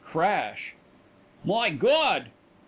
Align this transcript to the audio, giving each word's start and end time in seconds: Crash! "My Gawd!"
Crash! 0.03 0.73
"My 1.45 1.69
Gawd!" 1.69 2.31